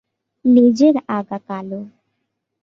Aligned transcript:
লেজের 0.45 0.95
আগা 1.09 1.39
কালো। 1.47 1.79